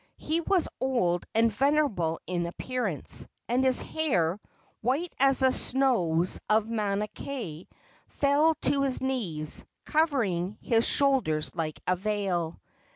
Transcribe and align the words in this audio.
He 0.17 0.41
was 0.41 0.67
old 0.79 1.27
and 1.35 1.51
venerable 1.53 2.19
in 2.25 2.47
appearance, 2.47 3.27
and 3.47 3.63
his 3.63 3.79
hair, 3.79 4.39
white 4.81 5.13
as 5.19 5.41
the 5.41 5.51
snows 5.51 6.39
of 6.49 6.67
Mauna 6.67 7.07
Kea, 7.09 7.69
fell 8.07 8.55
to 8.63 8.81
his 8.81 8.99
knees, 8.99 9.63
covering 9.85 10.57
his 10.59 10.87
shoulders 10.87 11.53
like 11.55 11.79
a 11.85 11.95
veil. 11.95 12.59